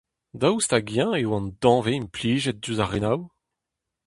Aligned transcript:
Daoust 0.39 0.71
hag-eñ 0.73 1.13
eo 1.21 1.29
an 1.37 1.47
danvez 1.61 1.97
implijet 1.99 2.61
diouzh 2.63 2.83
ar 2.83 2.89
reolennoù? 2.91 3.21